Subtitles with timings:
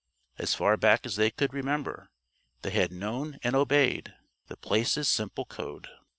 [0.39, 2.09] As far back as they could remember,
[2.63, 4.15] they had known and obeyed
[4.47, 5.89] The Place's simple code.